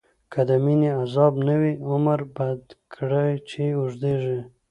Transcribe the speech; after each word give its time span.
که 0.31 0.39
د 0.49 0.51
مینی 0.65 0.89
عذاب 1.01 1.33
نه 1.47 1.55
وی، 1.61 1.73
عمر 1.89 2.19
بد 2.35 2.61
کړی 2.93 3.31
چی 3.49 3.63
اوږدیږی 3.77 4.39